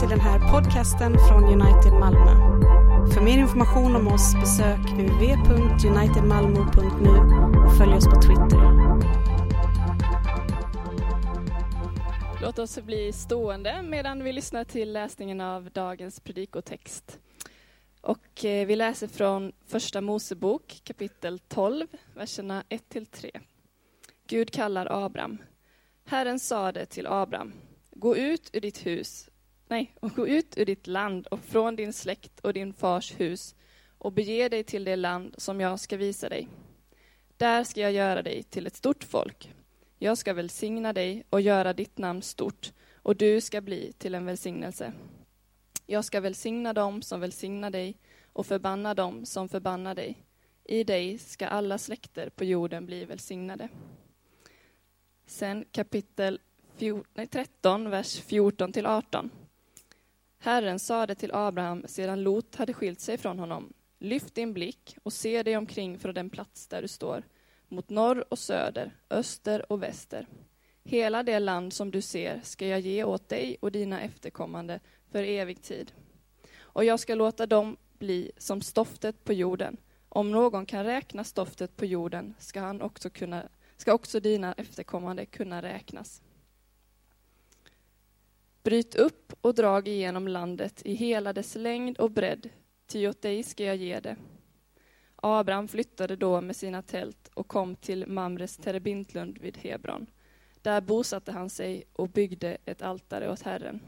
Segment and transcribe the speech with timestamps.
[0.00, 2.30] till den här podcasten från United Malmö.
[3.14, 7.10] För mer information om oss besök uv.unitedmalmo.nu
[7.66, 8.76] och följ oss på Twitter.
[12.42, 17.18] Låt oss bli stående medan vi lyssnar till läsningen av dagens predikotext.
[18.00, 23.40] Och eh, vi läser från Första Mosebok kapitel 12, verserna 1-3.
[24.26, 25.38] Gud kallar Abraham.
[26.04, 27.52] Herren sade till Abraham,
[27.90, 29.30] gå ut ur ditt hus,
[29.68, 33.54] nej, och gå ut ur ditt land och från din släkt och din fars hus
[33.98, 36.48] och bege dig till det land som jag ska visa dig.
[37.36, 39.54] Där ska jag göra dig till ett stort folk.
[39.98, 44.26] Jag ska välsigna dig och göra ditt namn stort, och du ska bli till en
[44.26, 44.92] välsignelse.
[45.86, 47.98] Jag ska välsigna dem som välsignar dig
[48.32, 50.22] och förbanna dem som förbannar dig.
[50.64, 53.68] I dig ska alla släkter på jorden bli välsignade.
[55.26, 56.40] Sen kapitel
[57.30, 59.30] 13, vers 14 till 18.
[60.38, 63.72] Herren sade till Abraham sedan Lot hade skilt sig från honom.
[63.98, 67.22] Lyft din blick och se dig omkring från den plats där du står,
[67.68, 70.26] mot norr och söder, öster och väster.
[70.84, 75.22] Hela det land som du ser ska jag ge åt dig och dina efterkommande för
[75.22, 75.92] evig tid.
[76.58, 79.76] Och jag ska låta dem bli som stoftet på jorden.
[80.08, 85.26] Om någon kan räkna stoftet på jorden ska, han också, kunna, ska också dina efterkommande
[85.26, 86.22] kunna räknas.
[88.66, 92.48] Bryt upp och drag igenom landet i hela dess längd och bredd,
[92.86, 94.16] ty åt dig ska jag ge det.
[95.16, 100.06] Abraham flyttade då med sina tält och kom till Mamres terebintlund vid Hebron.
[100.62, 103.80] Där bosatte han sig och byggde ett altare åt Herren.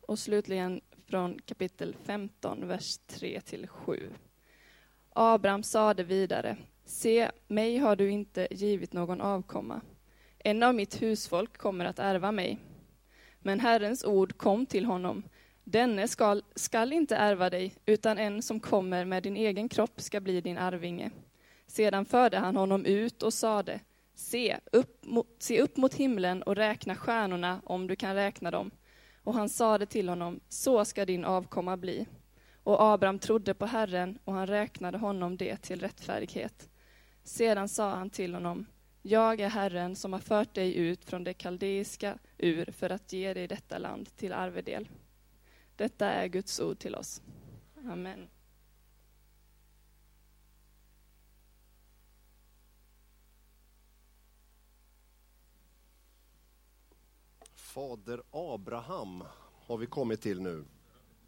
[0.00, 4.10] Och slutligen från kapitel 15, vers 3 7.
[5.10, 9.80] Abraham sade vidare, se, mig har du inte givit någon avkomma.
[10.38, 12.58] En av mitt husfolk kommer att ärva mig.
[13.46, 15.22] Men Herrens ord kom till honom,
[15.64, 20.20] denne skall, skall inte ärva dig, utan en som kommer med din egen kropp ska
[20.20, 21.10] bli din arvinge.
[21.66, 23.80] Sedan förde han honom ut och sade,
[24.14, 28.70] se upp, mot, se upp mot himlen och räkna stjärnorna om du kan räkna dem.
[29.22, 32.06] Och han sade till honom, så ska din avkomma bli.
[32.62, 36.68] Och Abraham trodde på Herren, och han räknade honom det till rättfärdighet.
[37.24, 38.66] Sedan sa han till honom,
[39.08, 43.34] jag är Herren som har fört dig ut från det kaldeiska ur för att ge
[43.34, 44.88] dig detta land till arvedel.
[45.76, 47.22] Detta är Guds ord till oss.
[47.90, 48.28] Amen.
[57.54, 59.24] Fader Abraham
[59.66, 60.64] har vi kommit till nu.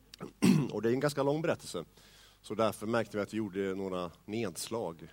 [0.72, 1.84] Och det är en ganska lång berättelse.
[2.40, 5.08] Så därför märkte vi att vi gjorde några nedslag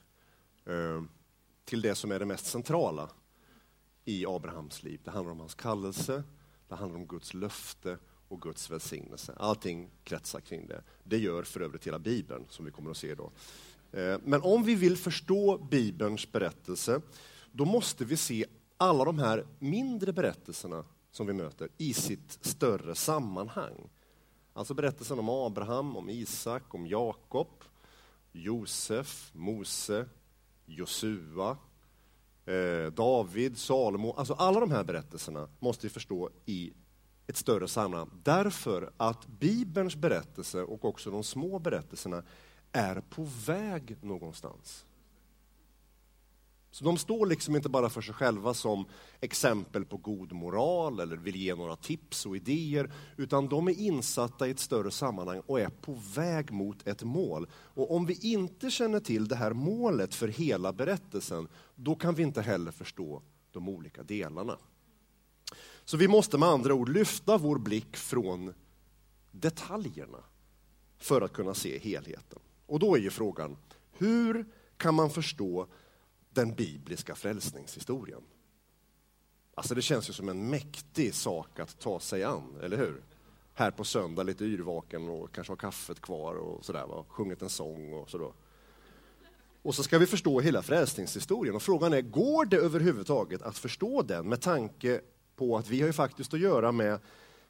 [0.65, 1.09] ehm,
[1.65, 3.09] till det som är det mest centrala
[4.05, 5.01] i Abrahams liv.
[5.03, 6.23] Det handlar om hans kallelse,
[6.67, 9.33] det handlar om Guds löfte och Guds välsignelse.
[9.37, 10.83] Allting kretsar kring det.
[11.03, 13.31] Det gör för övrigt hela Bibeln, som vi kommer att se idag.
[13.91, 17.01] Eh, men om vi vill förstå Bibelns berättelse,
[17.51, 18.45] då måste vi se
[18.77, 23.89] alla de här mindre berättelserna som vi möter i sitt större sammanhang.
[24.53, 27.63] Alltså berättelsen om Abraham, om Isak, om Jakob,
[28.31, 30.05] Josef, Mose,
[30.65, 31.57] Josua,
[32.45, 34.13] eh, David, Salomo.
[34.17, 36.73] Alltså alla de här berättelserna måste vi förstå i
[37.27, 38.09] ett större sammanhang.
[38.23, 42.23] Därför att Bibelns berättelse och också de små berättelserna
[42.71, 44.85] är på väg någonstans.
[46.75, 48.85] Så de står liksom inte bara för sig själva som
[49.19, 54.47] exempel på god moral eller vill ge några tips och idéer, utan de är insatta
[54.47, 57.47] i ett större sammanhang och är på väg mot ett mål.
[57.53, 62.23] Och om vi inte känner till det här målet för hela berättelsen, då kan vi
[62.23, 63.21] inte heller förstå
[63.51, 64.57] de olika delarna.
[65.85, 68.53] Så vi måste med andra ord lyfta vår blick från
[69.31, 70.23] detaljerna
[70.97, 72.39] för att kunna se helheten.
[72.65, 73.57] Och då är ju frågan,
[73.91, 74.45] hur
[74.77, 75.67] kan man förstå
[76.35, 78.21] den bibliska frälsningshistorien.
[79.55, 83.03] Alltså det känns ju som en mäktig sak att ta sig an, eller hur?
[83.53, 87.05] Här på söndag, lite yrvaken och kanske ha kaffet kvar och sådär, va?
[87.07, 88.33] sjungit en sång och så
[89.61, 94.01] Och så ska vi förstå hela frälsningshistorien och frågan är, går det överhuvudtaget att förstå
[94.01, 95.01] den med tanke
[95.35, 96.99] på att vi har ju faktiskt att göra med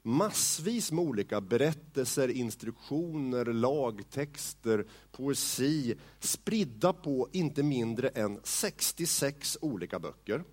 [0.06, 10.44] massvis med olika berättelser, instruktioner, lagtexter, poesi, spridda på inte mindre än 66 olika böcker.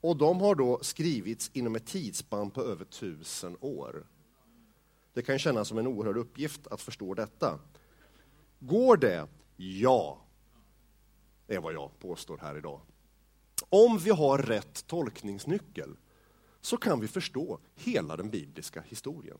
[0.00, 4.06] Och de har då skrivits inom ett tidsspann på över tusen år.
[5.12, 7.58] Det kan kännas som en oerhörd uppgift att förstå detta.
[8.58, 9.28] Går det?
[9.56, 10.18] Ja,
[11.46, 12.80] är vad jag påstår här idag.
[13.68, 15.96] Om vi har rätt tolkningsnyckel
[16.60, 19.38] så kan vi förstå hela den bibliska historien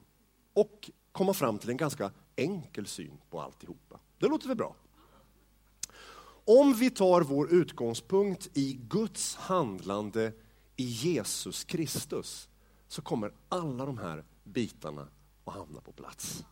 [0.53, 4.01] och komma fram till en ganska enkel syn på alltihopa.
[4.19, 4.77] Det låter väl bra?
[6.45, 10.33] Om vi tar vår utgångspunkt i Guds handlande
[10.77, 12.49] i Jesus Kristus
[12.89, 15.09] så kommer alla de här bitarna
[15.45, 16.45] att hamna på plats.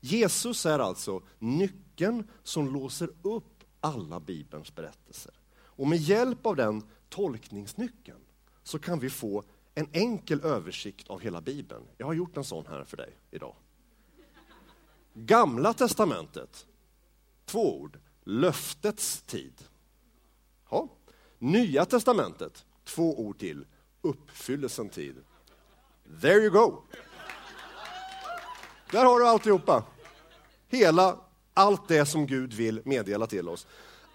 [0.00, 5.34] Jesus är alltså nyckeln som låser upp alla Bibelns berättelser.
[5.52, 8.20] Och med hjälp av den tolkningsnyckeln
[8.62, 9.44] så kan vi få
[9.74, 11.84] en enkel översikt av hela Bibeln.
[11.96, 13.54] Jag har gjort en sån här för dig idag.
[15.14, 16.66] Gamla testamentet,
[17.44, 19.64] två ord, löftets tid.
[20.70, 20.88] Ja.
[21.38, 23.66] Nya testamentet, två ord till,
[24.02, 25.16] uppfyllelsen tid.
[26.20, 26.82] There you go!
[28.90, 29.84] Där har du alltihopa.
[30.68, 31.16] Hela,
[31.54, 33.66] allt det som Gud vill meddela till oss.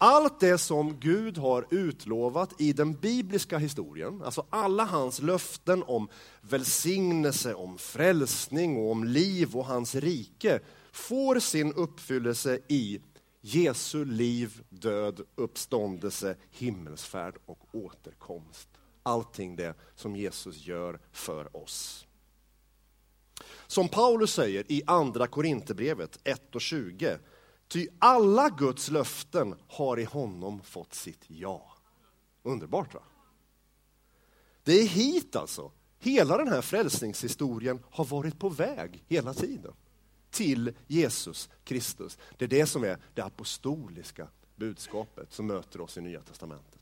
[0.05, 6.09] Allt det som Gud har utlovat i den bibliska historien, alltså alla hans löften om
[6.41, 10.59] välsignelse, om frälsning och om liv och hans rike,
[10.91, 13.01] får sin uppfyllelse i
[13.41, 18.69] Jesu liv, död, uppståndelse, himmelsfärd och återkomst.
[19.03, 22.07] Allting det som Jesus gör för oss.
[23.67, 27.19] Som Paulus säger i Andra Korinthierbrevet 1 och 20.
[27.67, 31.73] Ty alla Guds löften har i honom fått sitt ja.
[32.43, 33.01] Underbart va?
[34.63, 35.71] Det är hit alltså.
[35.99, 39.73] Hela den här frälsningshistorien har varit på väg hela tiden.
[40.29, 42.17] Till Jesus Kristus.
[42.37, 46.79] Det är det som är det apostoliska budskapet som möter oss i Nya Testamentet.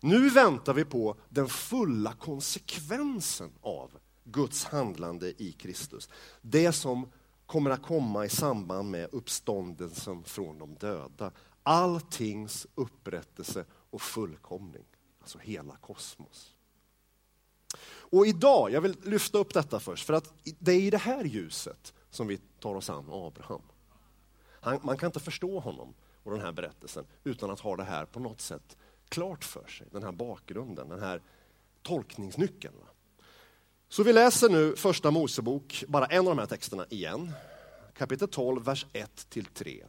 [0.00, 3.90] Nu väntar vi på den fulla konsekvensen av
[4.24, 6.08] Guds handlande i Kristus.
[6.40, 7.08] Det som
[7.52, 11.32] kommer att komma i samband med uppståndelsen från de döda.
[11.62, 14.84] Alltings upprättelse och fullkomning,
[15.20, 16.54] alltså hela kosmos.
[17.84, 21.24] Och idag, jag vill lyfta upp detta först, för att det är i det här
[21.24, 23.62] ljuset som vi tar oss an Abraham.
[24.60, 28.04] Han, man kan inte förstå honom och den här berättelsen utan att ha det här
[28.04, 28.76] på något sätt
[29.08, 31.22] klart för sig, den här bakgrunden, den här
[31.82, 32.74] tolkningsnyckeln.
[33.92, 37.32] Så vi läser nu första Mosebok, bara en av de här texterna igen.
[37.94, 39.82] Kapitel 12, vers 1-3.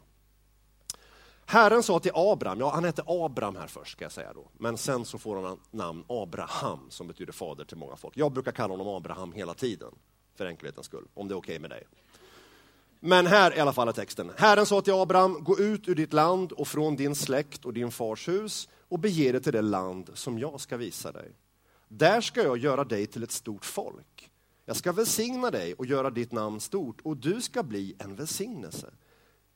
[1.45, 4.77] Herren sa till Abraham, ja han hette Abraham här först ska jag säga då, men
[4.77, 8.17] sen så får han namn Abraham som betyder fader till många folk.
[8.17, 9.91] Jag brukar kalla honom Abraham hela tiden,
[10.35, 11.83] för enkelhetens skull, om det är okej okay med dig.
[12.99, 14.31] Men här i alla fall är texten.
[14.37, 17.91] Herren sa till Abraham, gå ut ur ditt land och från din släkt och din
[17.91, 21.31] fars hus och bege dig till det land som jag ska visa dig.
[21.97, 24.31] Där ska jag göra dig till ett stort folk.
[24.65, 28.93] Jag ska välsigna dig och göra ditt namn stort och du ska bli en välsignelse.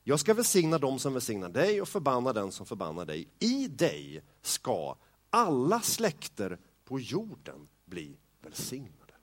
[0.04, 3.28] Jag ska välsigna dem som välsignar dig och förbanna den som förbannar dig.
[3.38, 4.96] I dig ska
[5.30, 9.14] alla släkter på jorden bli välsignade.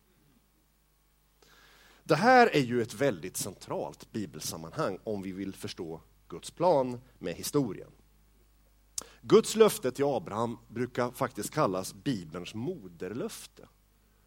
[2.03, 7.33] Det här är ju ett väldigt centralt bibelsammanhang om vi vill förstå Guds plan med
[7.33, 7.91] historien.
[9.27, 13.67] Guds löfte till Abraham brukar faktiskt kallas Bibelns moderlöfte.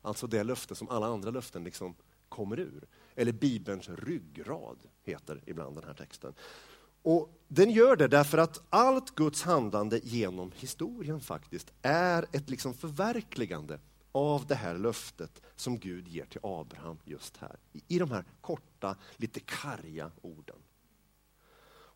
[0.02, 1.94] Alltså det löfte som alla andra löften liksom
[2.28, 2.88] kommer ur.
[3.14, 6.34] Eller Bibelns ryggrad heter ibland den här texten.
[7.02, 12.74] Och Den gör det därför att allt Guds handlande genom historien faktiskt är ett liksom
[12.74, 13.80] förverkligande
[14.12, 17.56] av det här löftet som Gud ger till Abraham just här.
[17.88, 20.56] I de här korta, lite karga orden.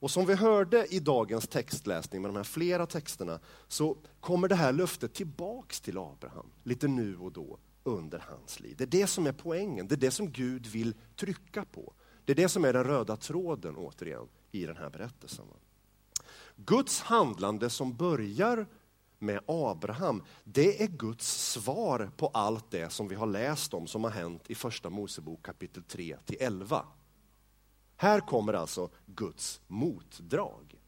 [0.02, 4.54] Och som vi hörde i dagens textläsning med de här flera texterna så kommer det
[4.54, 8.74] här löftet tillbaks till Abraham lite nu och då under hans liv.
[8.78, 11.92] Det är det som är poängen, det är det som Gud vill trycka på.
[12.24, 15.44] Det är det som är den röda tråden återigen i den här berättelsen.
[16.56, 18.66] Guds handlande som börjar
[19.18, 24.04] med Abraham, det är Guds svar på allt det som vi har läst om som
[24.04, 26.86] har hänt i första Mosebok kapitel 3 till 11.
[28.02, 30.80] Här kommer alltså Guds motdrag.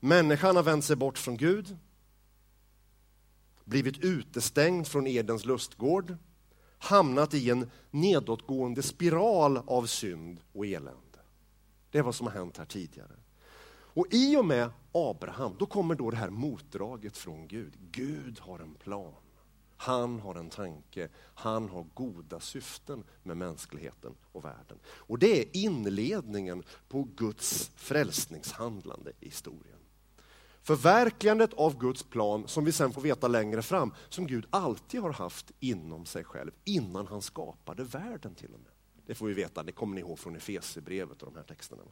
[0.00, 1.76] Människan har vänt sig bort från Gud,
[3.64, 6.16] blivit utestängd från Edens lustgård,
[6.78, 11.20] hamnat i en nedåtgående spiral av synd och elände.
[11.90, 13.16] Det är vad som har hänt här tidigare.
[13.70, 17.72] Och i och med Abraham, då kommer då det här motdraget från Gud.
[17.90, 19.14] Gud har en plan.
[19.80, 24.78] Han har en tanke, han har goda syften med mänskligheten och världen.
[24.86, 29.78] Och det är inledningen på Guds frälsningshandlande i historien.
[30.62, 35.12] Förverkligandet av Guds plan, som vi sen får veta längre fram, som Gud alltid har
[35.12, 38.72] haft inom sig själv, innan han skapade världen till och med.
[39.06, 41.82] Det får vi veta, det kommer ni ihåg från Efesierbrevet och de här texterna.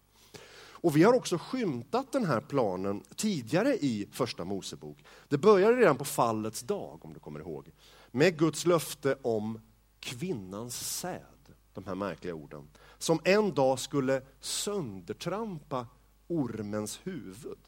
[0.78, 5.04] Och vi har också skymtat den här planen tidigare i Första Mosebok.
[5.28, 7.70] Det började redan på fallets dag, om du kommer ihåg.
[8.10, 9.60] med Guds löfte om
[10.00, 12.68] kvinnans säd, de här märkliga orden,
[12.98, 15.86] som en dag skulle söndertrampa
[16.28, 17.58] ormens huvud.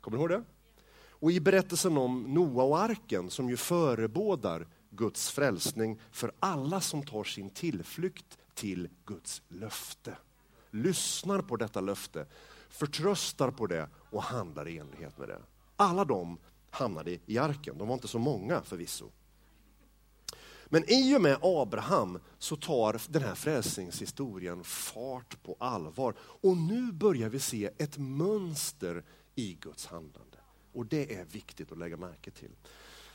[0.00, 0.44] Kommer du ihåg det?
[1.10, 7.02] Och i berättelsen om Noa och arken, som ju förebådar Guds frälsning för alla som
[7.02, 10.16] tar sin tillflykt till Guds löfte.
[10.70, 12.26] Lyssnar på detta löfte,
[12.68, 15.38] förtröstar på det och handlar i enlighet med det.
[15.76, 16.38] Alla de
[16.70, 17.78] hamnade i arken.
[17.78, 19.10] De var inte så många förvisso.
[20.66, 26.14] Men i och med Abraham så tar den här frälsningshistorien fart på allvar.
[26.20, 30.36] Och nu börjar vi se ett mönster i Guds handlande.
[30.72, 32.50] Och det är viktigt att lägga märke till.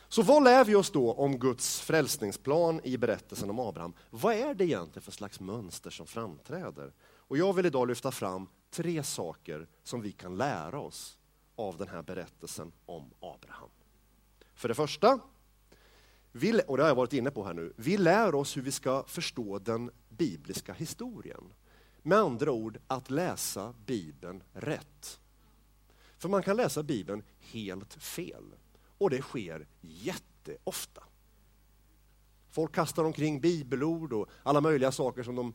[0.07, 3.93] Så vad lär vi oss då om Guds frälsningsplan i berättelsen om Abraham?
[4.09, 6.93] Vad är det egentligen för slags mönster som framträder?
[7.27, 11.19] Och jag vill idag lyfta fram tre saker som vi kan lära oss
[11.55, 13.69] av den här berättelsen om Abraham.
[14.53, 15.19] För det första,
[16.31, 18.71] vi, och det har jag varit inne på här nu, vi lär oss hur vi
[18.71, 21.53] ska förstå den bibliska historien.
[22.01, 25.19] Med andra ord, att läsa Bibeln rätt.
[26.17, 28.55] För man kan läsa Bibeln helt fel.
[28.97, 31.03] Och det sker jätteofta.
[32.49, 35.53] Folk kastar omkring bibelord och alla möjliga saker som de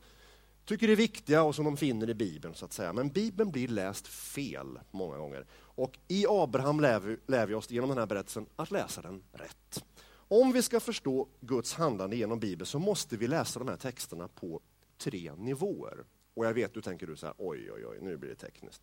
[0.65, 2.55] tycker är viktiga och som de finner i Bibeln.
[2.55, 2.93] så att säga.
[2.93, 5.45] Men Bibeln blir läst fel många gånger.
[5.53, 9.23] Och i Abraham lär vi, lär vi oss genom den här berättelsen att läsa den
[9.31, 9.83] rätt.
[10.13, 14.27] Om vi ska förstå Guds handlande genom Bibeln så måste vi läsa de här texterna
[14.27, 14.61] på
[14.97, 16.05] tre nivåer.
[16.33, 18.81] Och jag vet, du tänker du så här, oj, oj, oj, nu blir det tekniskt.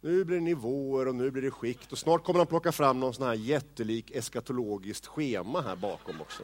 [0.00, 3.00] Nu blir det nivåer och nu blir det skikt och snart kommer de plocka fram
[3.00, 6.42] någon sån här jättelik eskatologiskt schema här bakom också.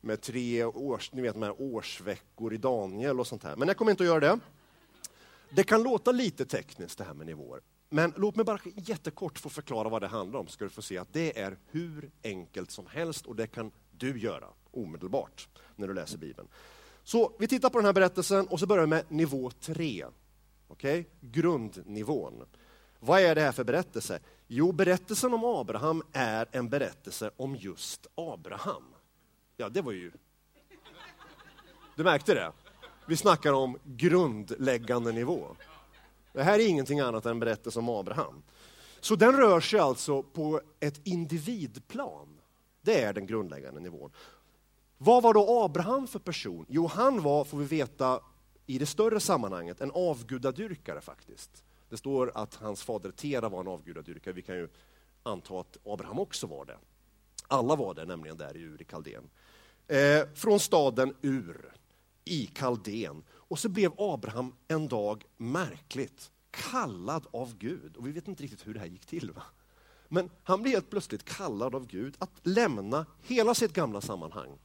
[0.00, 3.56] Med tre års, ni vet, med årsveckor i Daniel och sånt här.
[3.56, 4.38] Men jag kommer inte att göra det.
[5.50, 7.60] Det kan låta lite tekniskt det här med nivåer.
[7.90, 10.82] Men låt mig bara jättekort få förklara vad det handlar om, så ska du få
[10.82, 15.88] se att det är hur enkelt som helst och det kan du göra omedelbart när
[15.88, 16.48] du läser Bibeln.
[17.04, 20.04] Så vi tittar på den här berättelsen och så börjar vi med nivå tre.
[20.68, 21.04] Okay?
[21.20, 22.44] Grundnivån.
[23.00, 24.20] Vad är det här för berättelse?
[24.46, 28.84] Jo, berättelsen om Abraham är en berättelse om just Abraham.
[29.60, 30.12] Ja, det var ju...
[31.96, 32.52] Du märkte det?
[33.06, 35.56] Vi snackar om grundläggande nivå.
[36.32, 38.42] Det här är ingenting annat än berättelsen berättelse om Abraham.
[39.00, 42.28] Så den rör sig alltså på ett individplan.
[42.80, 44.10] Det är den grundläggande nivån.
[44.98, 46.66] Vad var då Abraham för person?
[46.68, 48.20] Jo, han var, får vi veta
[48.66, 51.64] i det större sammanhanget, en avgudadyrkare faktiskt.
[51.88, 54.34] Det står att hans fader Tera var en avgudadyrkare.
[54.34, 54.68] Vi kan ju
[55.22, 56.78] anta att Abraham också var det.
[57.48, 59.30] Alla var det nämligen där i Ur i Kaldén.
[59.88, 61.72] Eh, från staden Ur
[62.24, 63.22] i Kaldén.
[63.30, 67.96] Och så blev Abraham en dag märkligt kallad av Gud.
[67.96, 69.30] Och vi vet inte riktigt hur det här gick till.
[69.30, 69.42] Va?
[70.08, 74.58] Men han blev helt plötsligt kallad av Gud att lämna hela sitt gamla sammanhang.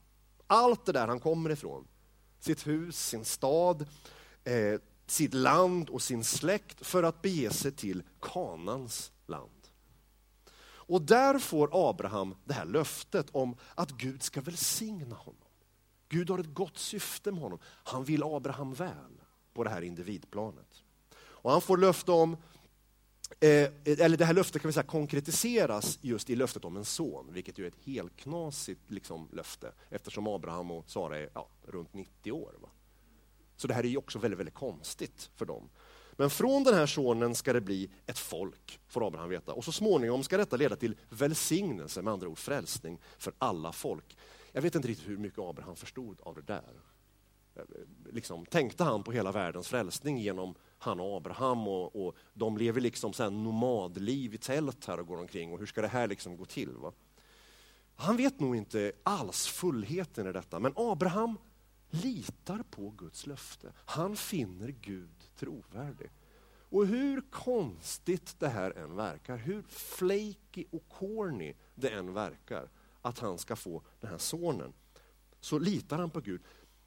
[0.47, 1.87] Allt det där han kommer ifrån.
[2.39, 3.85] Sitt hus, sin stad,
[4.43, 9.62] eh, sitt land och sin släkt för att bege sig till Kanans land.
[10.85, 15.47] Och där får Abraham det här löftet om att Gud ska välsigna honom.
[16.09, 17.59] Gud har ett gott syfte med honom.
[17.63, 19.21] Han vill Abraham väl
[19.53, 20.83] på det här individplanet.
[21.15, 22.37] Och han får löfte om,
[23.39, 27.33] eh, eller det här löftet kan vi säga konkretiseras just i löftet om en son,
[27.33, 31.93] vilket ju är ett helt knasigt liksom, löfte eftersom Abraham och Sara är ja, runt
[31.93, 32.53] 90 år.
[32.61, 32.69] Va?
[33.55, 35.69] Så det här är ju också väldigt, väldigt konstigt för dem.
[36.17, 39.53] Men från den här sonen ska det bli ett folk, får Abraham veta.
[39.53, 44.17] Och så småningom ska detta leda till välsignelse, med andra ord frälsning, för alla folk.
[44.51, 46.73] Jag vet inte riktigt hur mycket Abraham förstod av det där.
[47.55, 47.61] Eh,
[48.11, 52.81] liksom, tänkte han på hela världens frälsning genom han och Abraham och, och de lever
[52.81, 56.37] liksom så nomadliv i tält här och går omkring och hur ska det här liksom
[56.37, 56.69] gå till?
[56.69, 56.91] Va?
[57.95, 61.37] Han vet nog inte alls fullheten i detta, men Abraham
[61.89, 63.73] litar på Guds löfte.
[63.75, 66.11] Han finner Gud trovärdig.
[66.69, 72.69] Och hur konstigt det här än verkar, hur flaky och corny det än verkar,
[73.01, 74.73] att han ska få den här sonen,
[75.39, 76.41] så litar han på Gud.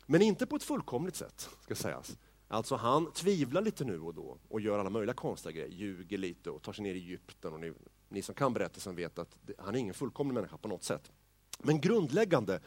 [0.07, 2.19] Men inte på ett fullkomligt sätt, ska sägas.
[2.49, 6.51] Alltså han tvivlar lite nu och då och gör alla möjliga konstiga grejer, ljuger lite
[6.51, 7.53] och tar sig ner i Egypten.
[7.53, 7.73] Och ni,
[8.09, 11.13] ni som kan berättelsen vet att han är ingen fullkomlig människa på något sätt.
[11.59, 12.61] Men grundläggande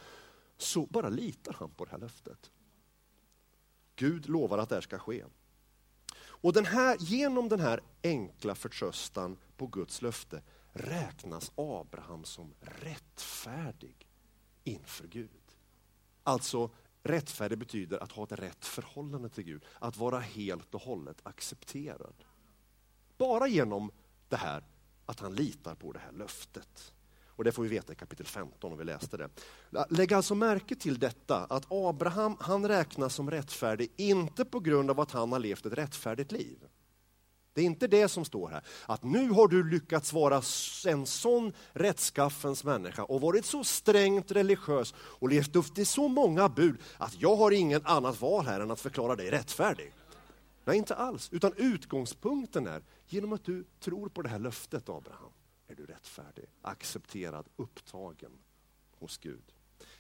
[0.58, 2.52] så bara litar han på det här löftet.
[3.96, 5.24] Gud lovar att det här ska ske.
[6.42, 10.42] Och den här, genom den här enkla förtröstan på Guds löfte
[10.74, 14.08] räknas Abraham som rättfärdig
[14.64, 15.30] inför Gud.
[16.24, 16.70] Alltså,
[17.04, 22.16] rättfärdig betyder att ha ett rätt förhållande till Gud, att vara helt och hållet accepterad.
[23.18, 23.92] Bara genom
[24.30, 24.64] det här
[25.06, 26.94] att han litar på det här löftet.
[27.40, 29.30] Och det får vi veta i kapitel 15 om vi läste det.
[29.90, 35.00] Lägg alltså märke till detta, att Abraham han räknas som rättfärdig, inte på grund av
[35.00, 36.58] att han har levt ett rättfärdigt liv.
[37.54, 38.64] Det är inte det som står här.
[38.86, 40.42] Att nu har du lyckats vara
[40.88, 46.50] en sån rättskaffens människa och varit så strängt religiös och levt upp till så många
[46.50, 49.94] bud att jag har inget annat val här än att förklara dig rättfärdig.
[50.66, 51.30] Nej, inte alls.
[51.32, 55.32] Utan utgångspunkten är, genom att du tror på det här löftet Abraham,
[55.70, 58.32] är du rättfärdig, accepterad, upptagen
[58.92, 59.44] hos Gud.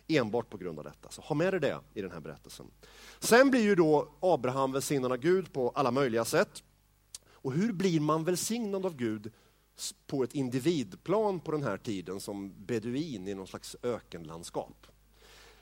[0.07, 1.11] Enbart på grund av detta.
[1.11, 2.71] Så ha med dig det i den här berättelsen.
[3.19, 6.63] Sen blir ju då Abraham välsignad av Gud på alla möjliga sätt.
[7.31, 9.31] Och hur blir man välsignad av Gud
[10.07, 14.87] på ett individplan på den här tiden som beduin i någon slags ökenlandskap?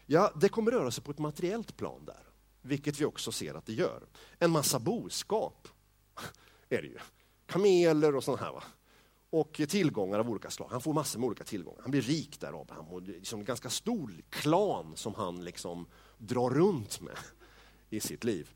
[0.06, 2.24] Ja, det kommer röra sig på ett materiellt plan där,
[2.62, 4.04] vilket vi också ser att det gör.
[4.40, 5.68] En massa boskap
[6.70, 6.98] är det ju.
[7.46, 8.52] Kameler och sånt här.
[8.52, 8.64] Va?
[9.30, 10.68] Och tillgångar av olika slag.
[10.72, 11.82] Han får massor med olika tillgångar.
[11.82, 12.88] Han blir rik där, Abraham.
[12.88, 17.18] Och det är liksom en ganska stor klan som han liksom drar runt med
[17.90, 18.50] i sitt liv.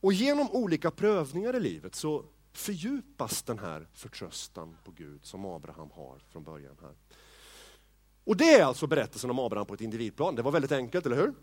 [0.00, 5.90] Och genom olika prövningar i livet så fördjupas den här förtröstan på Gud som Abraham
[5.90, 6.76] har från början.
[6.82, 6.94] här.
[8.24, 10.34] Och Det är alltså berättelsen om Abraham på ett individplan.
[10.34, 11.34] Det var väldigt enkelt, eller hur?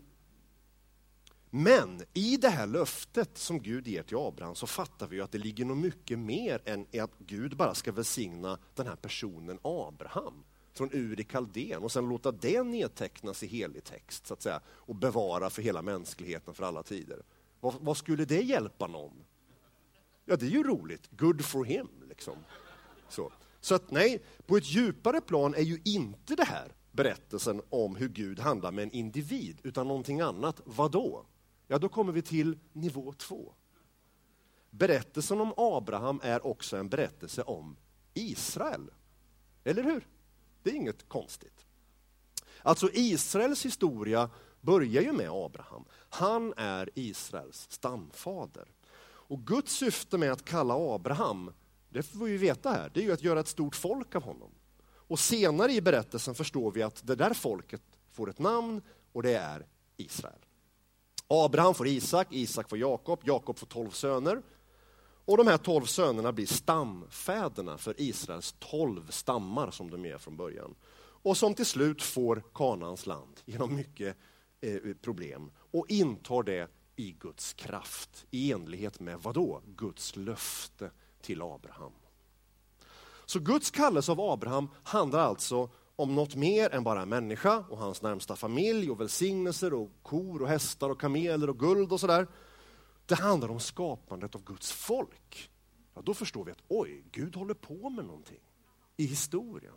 [1.50, 5.38] Men i det här löftet som Gud ger till Abraham så fattar vi att det
[5.38, 10.90] ligger nog mycket mer än att Gud bara ska välsigna den här personen Abraham från
[10.92, 14.94] Ur i Kaldén och sen låta det nedtecknas i helig text så att säga, och
[14.94, 17.22] bevara för hela mänskligheten för alla tider.
[17.60, 19.24] Vad, vad skulle det hjälpa någon?
[20.24, 21.08] Ja, det är ju roligt.
[21.10, 21.88] Good for him.
[22.08, 22.36] Liksom.
[23.08, 23.32] Så.
[23.60, 28.08] så att nej, på ett djupare plan är ju inte det här berättelsen om hur
[28.08, 30.60] Gud handlar med en individ, utan någonting annat.
[30.64, 31.26] Vad då?
[31.70, 33.54] Ja, då kommer vi till nivå två.
[34.70, 37.76] Berättelsen om Abraham är också en berättelse om
[38.14, 38.90] Israel.
[39.64, 40.06] Eller hur?
[40.62, 41.66] Det är inget konstigt.
[42.62, 45.84] Alltså Israels historia börjar ju med Abraham.
[46.08, 48.68] Han är Israels stamfader.
[49.00, 51.52] Och Guds syfte med att kalla Abraham,
[51.88, 54.50] det får vi veta här, det är ju att göra ett stort folk av honom.
[54.82, 59.34] Och senare i berättelsen förstår vi att det där folket får ett namn och det
[59.34, 60.47] är Israel.
[61.28, 64.42] Abraham får Isak, Isak får Jakob, Jakob får tolv söner.
[65.24, 70.36] Och de här tolv sönerna blir stamfäderna för Israels tolv stammar som de är från
[70.36, 70.74] början.
[71.22, 74.16] Och som till slut får Kanans land genom mycket
[74.60, 79.62] eh, problem och intar det i Guds kraft, i enlighet med vad då?
[79.76, 81.92] Guds löfte till Abraham.
[83.26, 87.78] Så Guds kallelse av Abraham handlar alltså om något mer än bara en människa och
[87.78, 92.26] hans närmsta familj och välsignelser och kor och hästar och kameler och guld och sådär.
[93.06, 95.50] Det handlar om skapandet av Guds folk.
[95.94, 98.40] Ja, då förstår vi att oj, Gud håller på med någonting
[98.96, 99.74] i historien.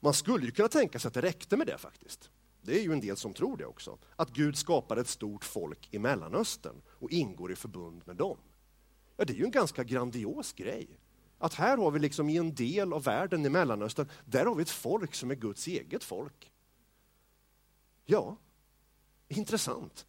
[0.00, 2.30] Man skulle ju kunna tänka sig att det räckte med det faktiskt.
[2.62, 3.98] Det är ju en del som tror det också.
[4.16, 8.38] Att Gud skapar ett stort folk i Mellanöstern och ingår i förbund med dem.
[9.16, 10.98] Ja, det är ju en ganska grandios grej.
[11.44, 14.62] Att här har vi liksom i en del av världen i Mellanöstern, där har vi
[14.62, 16.52] ett folk som är Guds eget folk.
[18.04, 18.36] Ja,
[19.28, 20.06] intressant.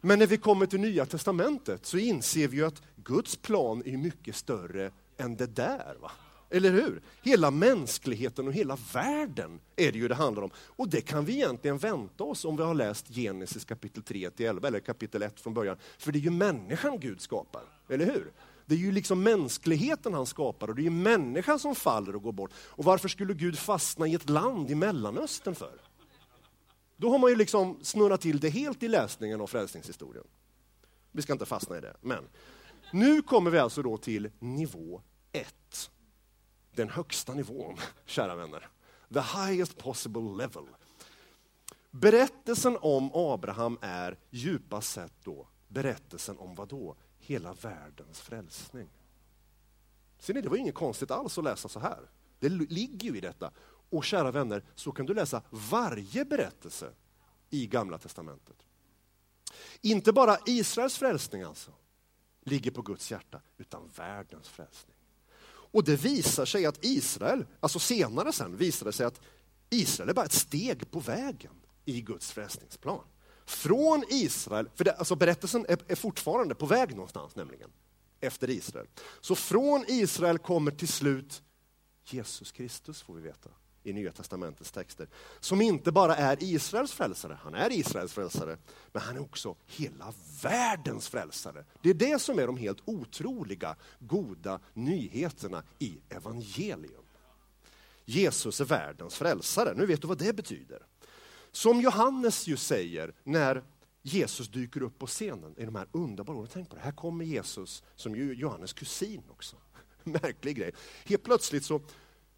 [0.00, 4.36] Men när vi kommer till Nya Testamentet så inser vi att Guds plan är mycket
[4.36, 5.96] större än det där.
[6.00, 6.10] Va?
[6.50, 7.02] Eller hur?
[7.22, 10.50] Hela mänskligheten och hela världen är det ju det handlar om.
[10.56, 14.46] Och det kan vi egentligen vänta oss om vi har läst Genesis kapitel 3 till
[14.46, 15.76] 11, eller kapitel 1 från början.
[15.98, 18.32] För det är ju människan Gud skapar, eller hur?
[18.66, 22.22] Det är ju liksom mänskligheten han skapar och det är ju människan som faller och
[22.22, 22.50] går bort.
[22.56, 25.80] Och varför skulle Gud fastna i ett land i Mellanöstern för?
[26.96, 30.24] Då har man ju liksom snurrat till det helt i läsningen av frälsningshistorien.
[31.12, 32.24] Vi ska inte fastna i det, men
[32.92, 35.90] nu kommer vi alltså då till nivå 1
[36.74, 38.68] den högsta nivån, kära vänner.
[39.14, 40.64] The highest possible level.
[41.90, 46.96] Berättelsen om Abraham är djupast sett då berättelsen om vad då?
[47.26, 48.88] Hela världens frälsning.
[50.18, 52.10] Ser ni, det var inget konstigt alls att läsa så här.
[52.38, 53.50] Det ligger ju i detta.
[53.90, 56.92] Och kära vänner, så kan du läsa varje berättelse
[57.50, 58.56] i Gamla Testamentet.
[59.80, 61.70] Inte bara Israels frälsning alltså,
[62.40, 64.96] ligger på Guds hjärta, utan världens frälsning.
[65.46, 69.20] Och det visar sig att Israel, alltså senare sen, visar det sig att
[69.70, 73.04] Israel är bara ett steg på vägen i Guds frälsningsplan.
[73.44, 77.70] Från Israel, för det, alltså berättelsen är, är fortfarande på väg någonstans nämligen,
[78.20, 78.86] efter Israel.
[79.20, 81.42] Så från Israel kommer till slut
[82.04, 83.50] Jesus Kristus, får vi veta
[83.82, 85.08] i Nya Testamentets texter,
[85.40, 88.58] som inte bara är Israels frälsare, han är Israels frälsare,
[88.92, 91.64] men han är också hela världens frälsare.
[91.82, 97.04] Det är det som är de helt otroliga, goda nyheterna i evangelium.
[98.04, 99.74] Jesus är världens frälsare.
[99.74, 100.82] Nu vet du vad det betyder.
[101.54, 103.62] Som Johannes ju säger när
[104.02, 106.48] Jesus dyker upp på scenen i de här underbara åren.
[106.52, 109.56] Tänk på det, här kommer Jesus som ju Johannes kusin också.
[110.02, 110.72] Märklig grej.
[111.04, 111.80] Helt plötsligt så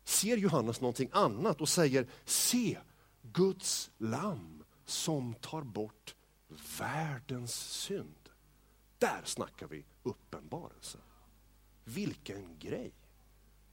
[0.05, 2.79] ser Johannes någonting annat och säger, se
[3.22, 6.14] Guds lamm som tar bort
[6.79, 8.29] världens synd.
[8.98, 10.98] Där snackar vi uppenbarelse.
[11.85, 12.92] Vilken grej!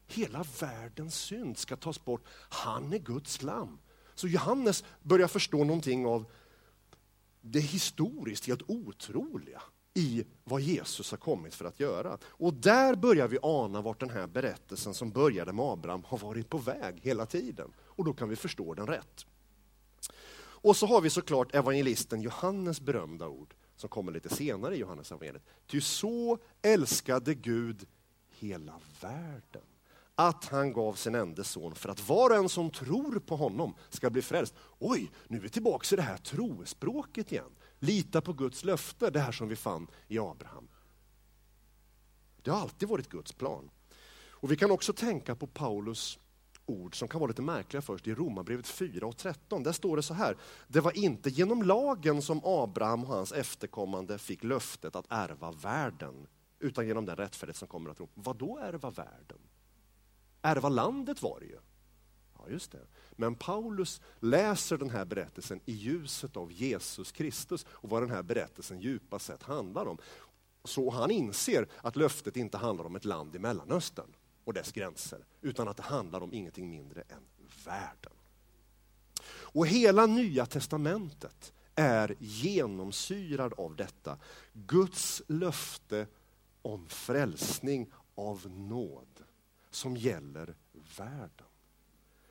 [0.07, 2.23] Hela världens synd ska tas bort.
[2.49, 3.79] Han är Guds lamm.
[4.15, 6.25] Så Johannes börjar förstå någonting av
[7.41, 9.61] det historiskt helt otroliga
[9.93, 12.17] i vad Jesus har kommit för att göra.
[12.23, 16.49] Och där börjar vi ana vart den här berättelsen som började med Abraham har varit
[16.49, 17.71] på väg hela tiden.
[17.79, 19.25] Och då kan vi förstå den rätt.
[20.35, 25.11] Och så har vi såklart evangelisten Johannes berömda ord som kommer lite senare i Johannes
[25.11, 25.43] evangeliet.
[25.67, 27.87] Ty så älskade Gud
[28.29, 29.72] hela världen
[30.15, 33.75] att han gav sin enda son för att var och en som tror på honom
[33.89, 34.55] ska bli frälst.
[34.79, 37.55] Oj, nu är vi tillbaka i det här trospråket igen.
[37.79, 40.67] Lita på Guds löfte, det här som vi fann i Abraham.
[42.41, 43.69] Det har alltid varit Guds plan.
[44.29, 46.19] Och Vi kan också tänka på Paulus
[46.65, 49.63] ord som kan vara lite märkliga först i Romarbrevet 4 och 13.
[49.63, 50.37] Där står det så här.
[50.67, 56.27] Det var inte genom lagen som Abraham och hans efterkommande fick löftet att ärva världen,
[56.59, 58.09] utan genom den rättfärdighet som kommer att tro.
[58.13, 59.39] Vad då ärva världen?
[60.45, 61.57] Ärva landet var det ju.
[62.37, 62.87] Ja, just det.
[63.11, 68.23] Men Paulus läser den här berättelsen i ljuset av Jesus Kristus och vad den här
[68.23, 69.97] berättelsen djupast sett handlar om.
[70.63, 75.25] Så han inser att löftet inte handlar om ett land i Mellanöstern och dess gränser,
[75.41, 77.23] utan att det handlar om ingenting mindre än
[77.65, 78.13] världen.
[79.27, 84.17] Och hela Nya Testamentet är genomsyrad av detta.
[84.53, 86.07] Guds löfte
[86.61, 89.23] om frälsning av nåd
[89.75, 90.55] som gäller
[90.97, 91.47] världen.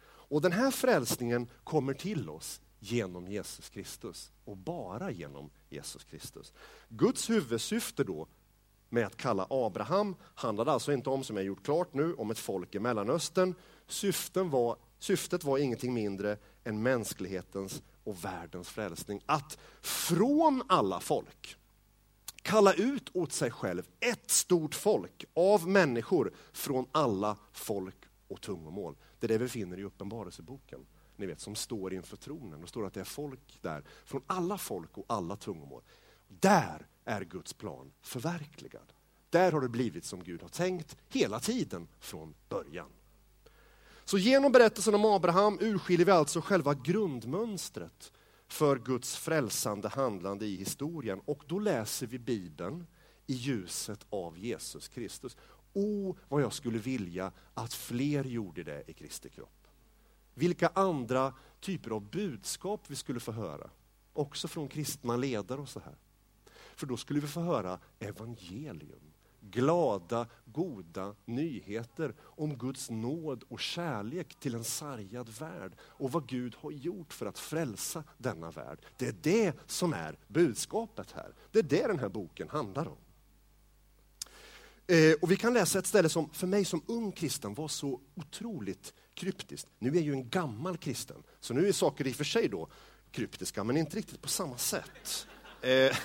[0.04, 6.52] Och den här frälsningen kommer till oss genom Jesus Kristus och bara genom Jesus Kristus.
[6.88, 8.26] Guds huvudsyfte då
[8.88, 12.38] med att kalla Abraham handlade alltså inte om, som jag gjort klart nu, om ett
[12.38, 13.54] folk i Mellanöstern.
[13.86, 19.22] Syften var, syftet var ingenting mindre än mänsklighetens och världens frälsning.
[19.26, 21.56] Att från alla folk
[22.42, 27.96] kalla ut åt sig själv ett stort folk av människor från alla folk
[28.28, 28.96] och tungomål.
[29.18, 32.60] Det är det vi finner i Uppenbarelseboken, ni vet, som står inför tronen.
[32.60, 35.82] Det står att det är folk där från alla folk och alla tungomål.
[36.28, 38.92] Där är Guds plan förverkligad.
[39.30, 42.88] Där har det blivit som Gud har tänkt hela tiden från början.
[44.04, 48.12] Så genom berättelsen om Abraham urskiljer vi alltså själva grundmönstret
[48.52, 51.20] för Guds frälsande handlande i historien.
[51.24, 52.86] Och då läser vi Bibeln
[53.26, 55.36] i ljuset av Jesus Kristus.
[55.72, 59.66] O, vad jag skulle vilja att fler gjorde det i Kristi kropp.
[60.34, 63.70] Vilka andra typer av budskap vi skulle få höra,
[64.12, 65.96] också från kristna ledare och så här.
[66.76, 69.11] För då skulle vi få höra evangelium
[69.52, 76.54] glada, goda nyheter om Guds nåd och kärlek till en sargad värld och vad Gud
[76.60, 78.78] har gjort för att frälsa denna värld.
[78.96, 81.34] Det är det som är budskapet här.
[81.50, 82.96] Det är det den här boken handlar om.
[84.86, 88.00] Eh, och Vi kan läsa ett ställe som för mig som ung kristen var så
[88.14, 89.68] otroligt kryptiskt.
[89.78, 92.48] Nu är jag ju en gammal kristen, så nu är saker i och för sig
[92.48, 92.68] då
[93.10, 95.26] kryptiska, men inte riktigt på samma sätt.
[95.60, 95.96] Eh,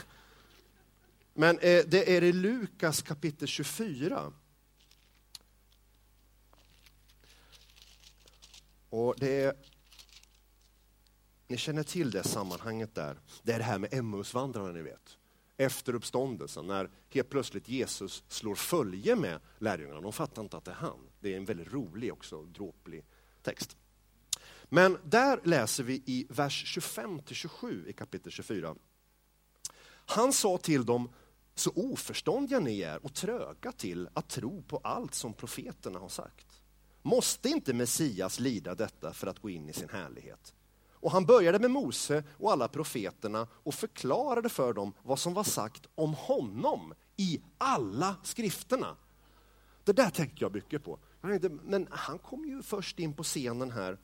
[1.39, 4.33] men eh, det är i Lukas kapitel 24.
[8.89, 9.53] Och det är,
[11.47, 13.19] ni känner till det sammanhanget där.
[13.43, 15.17] Det är det här med Emmausvandrarna, ni vet.
[15.57, 20.01] Efter uppståndelsen, när helt plötsligt Jesus slår följe med lärjungarna.
[20.01, 20.99] De fattar inte att det är han.
[21.19, 23.05] Det är en väldigt rolig också, dråplig
[23.41, 23.77] text.
[24.63, 28.75] Men där läser vi i vers 25-27 i kapitel 24.
[30.09, 31.09] Han sa till dem,
[31.59, 36.61] så oförståndiga ni är och tröga till att tro på allt som profeterna har sagt.
[37.01, 40.53] Måste inte Messias lida detta för att gå in i sin härlighet?
[40.91, 45.43] Och han började med Mose och alla profeterna och förklarade för dem vad som var
[45.43, 48.95] sagt om honom i alla skrifterna.
[49.83, 50.99] Det där tänkte jag mycket på.
[51.63, 53.97] Men han kom ju först in på scenen här,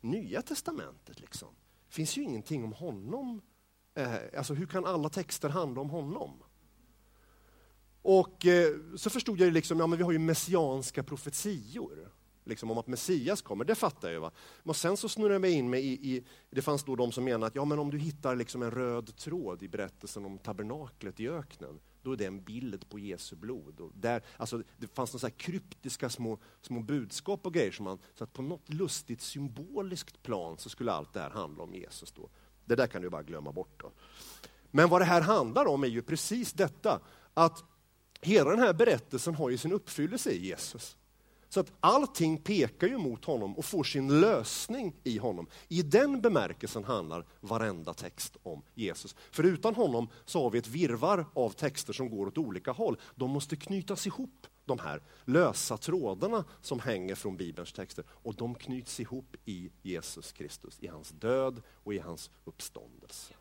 [0.00, 1.20] Nya Testamentet.
[1.20, 1.48] Liksom.
[1.88, 3.42] Det finns ju ingenting om honom.
[3.94, 6.42] Eh, alltså hur kan alla texter handla om honom?
[8.02, 12.12] Och eh, så förstod jag liksom, ja men vi har ju messianska profetior.
[12.44, 14.20] Liksom om att Messias kommer, det fattar jag.
[14.20, 14.30] Va?
[14.62, 17.24] Men sen så snurrade jag mig in med i, i, det fanns då de som
[17.24, 21.20] menade att ja, men om du hittar liksom en röd tråd i berättelsen om tabernaklet
[21.20, 23.80] i öknen, då är det en bild på Jesu blod.
[23.80, 28.24] Och där, alltså, det fanns några kryptiska små, små budskap och grejer, som man, så
[28.24, 32.12] att på något lustigt symboliskt plan så skulle allt det här handla om Jesus.
[32.12, 32.28] Då.
[32.64, 33.80] Det där kan du bara glömma bort.
[33.82, 33.92] Då.
[34.70, 37.00] Men vad det här handlar om är ju precis detta,
[37.34, 37.64] att
[38.20, 40.96] hela den här berättelsen har ju sin uppfyllelse i Jesus.
[41.48, 45.46] Så att allting pekar ju mot honom och får sin lösning i honom.
[45.68, 49.16] I den bemärkelsen handlar varenda text om Jesus.
[49.30, 52.96] För utan honom så har vi ett virvar av texter som går åt olika håll.
[53.14, 58.04] De måste knytas ihop, de här lösa trådarna som hänger från Bibelns texter.
[58.08, 63.34] Och de knyts ihop i Jesus Kristus, i hans död och i hans uppståndelse.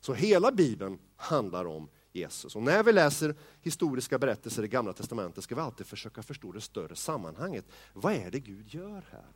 [0.00, 2.56] Så hela Bibeln handlar om Jesus.
[2.56, 6.60] Och när vi läser historiska berättelser i Gamla Testamentet ska vi alltid försöka förstå det
[6.60, 7.64] större sammanhanget.
[7.92, 9.32] Vad är det Gud gör här?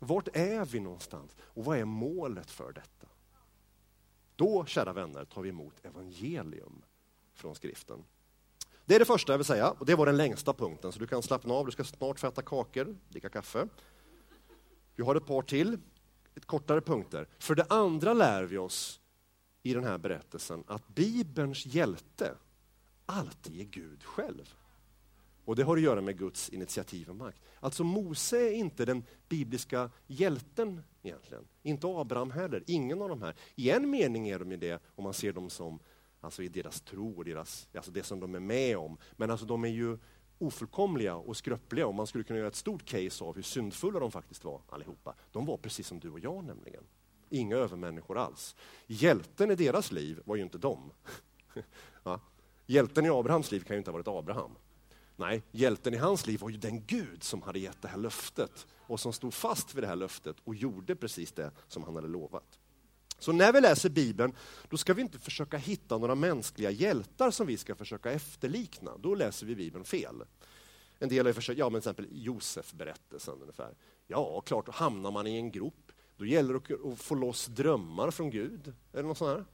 [0.00, 1.36] Vart är vi någonstans?
[1.40, 3.06] Och vad är målet för detta?
[4.36, 6.82] Då, kära vänner, tar vi emot evangelium
[7.34, 8.04] från skriften.
[8.84, 11.06] Det är det första jag vill säga, och det var den längsta punkten, så du
[11.06, 13.68] kan slappna av, du ska snart få äta kakor, dricka kaffe.
[14.96, 15.78] Vi har ett par till,
[16.34, 17.28] ett kortare punkter.
[17.38, 18.99] För det andra lär vi oss
[19.62, 22.34] i den här berättelsen att Bibelns hjälte
[23.06, 24.54] alltid är Gud själv.
[25.44, 27.42] Och det har att göra med Guds initiativ och makt.
[27.60, 31.44] Alltså Mose är inte den bibliska hjälten egentligen.
[31.62, 33.34] Inte Abraham heller, ingen av de här.
[33.54, 35.78] I en mening är de ju det om man ser dem som,
[36.20, 38.98] alltså i deras tro och deras, alltså det som de är med om.
[39.16, 39.98] Men alltså de är ju
[40.38, 44.10] ofullkomliga och skröpliga och man skulle kunna göra ett stort case av hur syndfulla de
[44.10, 45.14] faktiskt var allihopa.
[45.32, 46.84] De var precis som du och jag nämligen.
[47.30, 48.56] Inga övermänniskor alls.
[48.86, 50.92] Hjälten i deras liv var ju inte dem.
[52.02, 52.20] Ja.
[52.66, 54.50] Hjälten i Abrahams liv kan ju inte ha varit Abraham.
[55.16, 58.66] Nej, hjälten i hans liv var ju den Gud som hade gett det här löftet
[58.76, 62.08] och som stod fast vid det här löftet och gjorde precis det som han hade
[62.08, 62.58] lovat.
[63.18, 64.32] Så när vi läser Bibeln,
[64.68, 68.96] då ska vi inte försöka hitta några mänskliga hjältar som vi ska försöka efterlikna.
[68.98, 70.24] Då läser vi Bibeln fel.
[70.98, 73.74] En del har försökt, ja men till exempel Josef-berättelsen ungefär.
[74.06, 78.10] Ja, klart, då hamnar man i en grop då gäller det att få loss drömmar
[78.10, 78.72] från Gud.
[78.92, 79.44] Är det något sånt här?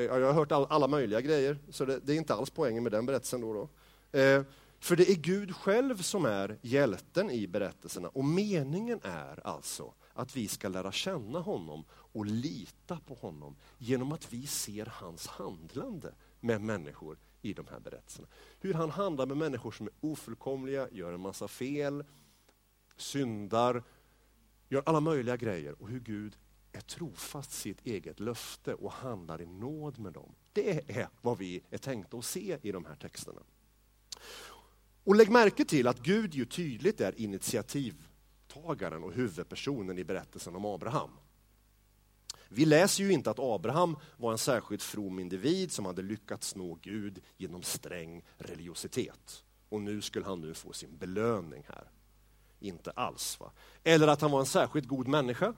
[0.00, 3.06] Eh, jag har hört alla möjliga grejer, så det, är inte alls poängen med den
[3.06, 3.40] berättelsen.
[3.40, 4.18] Då, då.
[4.18, 4.42] Eh,
[4.78, 8.08] för det är Gud själv som är hjälten i berättelserna.
[8.08, 14.12] Och meningen är alltså att vi ska lära känna honom och lita på honom genom
[14.12, 18.28] att vi ser hans handlande med människor i de här berättelserna.
[18.60, 22.04] Hur han handlar med människor som är ofullkomliga, gör en massa fel,
[22.96, 23.82] syndar,
[24.72, 26.36] gör alla möjliga grejer och hur Gud
[26.72, 30.34] är trofast sitt eget löfte och handlar i nåd med dem.
[30.52, 33.40] Det är vad vi är tänkta att se i de här texterna.
[35.04, 40.64] Och lägg märke till att Gud ju tydligt är initiativtagaren och huvudpersonen i berättelsen om
[40.64, 41.10] Abraham.
[42.48, 46.78] Vi läser ju inte att Abraham var en särskilt from individ som hade lyckats nå
[46.82, 49.44] Gud genom sträng religiositet.
[49.68, 51.90] Och nu skulle han nu få sin belöning här.
[52.62, 53.40] Inte alls.
[53.40, 53.52] Va?
[53.84, 55.54] Eller att han var en särskilt god människa.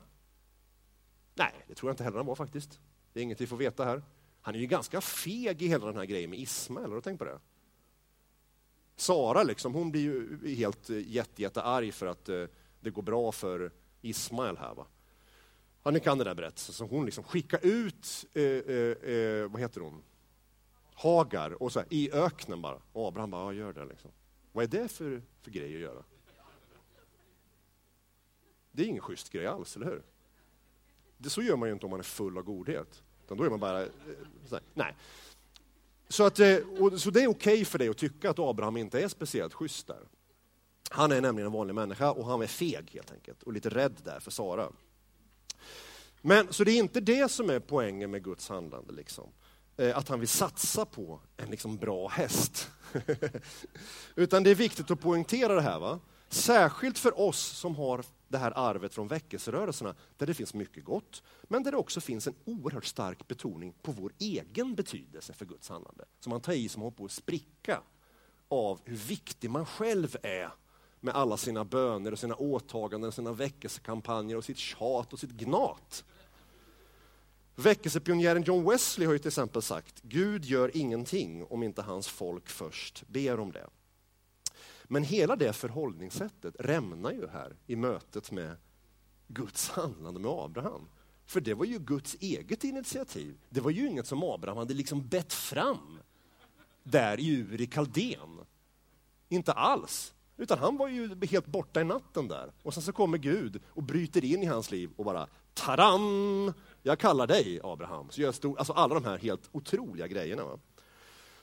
[1.35, 2.81] Nej, det tror jag inte heller han var faktiskt.
[3.12, 4.03] Det är inget vi får veta här.
[4.40, 7.19] Han är ju ganska feg i hela den här grejen med Ismael, har du tänkt
[7.19, 7.38] på det?
[8.97, 12.45] Sara liksom, hon blir ju helt eh, jätte, för att eh,
[12.81, 14.75] det går bra för Ismael här.
[14.75, 14.87] Va?
[15.83, 16.75] Ja, ni kan den där berättelsen.
[16.75, 20.03] Så hon liksom skickar ut, eh, eh, eh, vad heter hon,
[20.95, 22.83] Hagar och så här, i öknen bara.
[22.93, 23.85] Och Abraham bara, ja, gör det.
[23.85, 24.11] Liksom.
[24.53, 26.05] Vad är det för, för grej att göra?
[28.77, 30.03] Det är ingen schysst grej alls, eller hur?
[31.19, 33.03] Det, så gör man ju inte om man är full av godhet.
[33.25, 33.83] Utan då är man bara...
[33.83, 33.89] Eh,
[34.47, 34.97] så nej.
[36.09, 38.77] Så, att, eh, och, så det är okej okay för dig att tycka att Abraham
[38.77, 40.01] inte är speciellt schysst där.
[40.91, 43.97] Han är nämligen en vanlig människa och han är feg helt enkelt och lite rädd
[44.05, 44.69] där för Sara.
[46.21, 48.93] Men så det är inte det som är poängen med Guds handlande.
[48.93, 49.29] Liksom.
[49.77, 52.71] Eh, att han vill satsa på en liksom bra häst.
[54.15, 55.79] Utan det är viktigt att poängtera det här.
[55.79, 56.01] Va?
[56.29, 61.23] Särskilt för oss som har det här arvet från väckelserörelserna, där det finns mycket gott,
[61.42, 65.68] men där det också finns en oerhört stark betoning på vår egen betydelse för Guds
[65.68, 66.05] handlande.
[66.20, 67.81] Som man tar i som håller på att spricka
[68.49, 70.51] av hur viktig man själv är
[71.01, 76.05] med alla sina böner och sina åtaganden, sina väckelsekampanjer och sitt tjat och sitt gnat.
[77.55, 82.49] Väckelsepionjären John Wesley har ju till exempel sagt, Gud gör ingenting om inte hans folk
[82.49, 83.66] först ber om det.
[84.94, 88.57] Men hela det förhållningssättet rämnar ju här i mötet med
[89.28, 90.88] Guds handlande med Abraham.
[91.26, 93.38] För det var ju Guds eget initiativ.
[93.50, 95.98] Det var ju inget som Abraham hade liksom bett fram
[96.83, 98.40] där i Ur i Kaldén.
[99.28, 100.14] Inte alls.
[100.37, 102.52] Utan han var ju helt borta i natten där.
[102.62, 106.52] Och sen så kommer Gud och bryter in i hans liv och bara taram!
[106.83, 108.11] Jag kallar dig Abraham.
[108.11, 110.44] Så jag stod, alltså alla de här helt otroliga grejerna.
[110.44, 110.59] Va?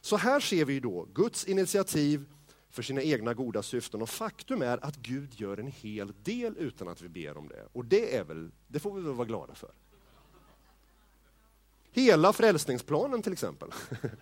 [0.02, 2.26] Så här ser vi då Guds initiativ
[2.72, 6.88] för sina egna goda syften och faktum är att Gud gör en hel del utan
[6.88, 7.68] att vi ber om det.
[7.74, 9.72] Och det, är väl, det får vi väl vara glada för.
[11.92, 13.70] Hela frälsningsplanen till exempel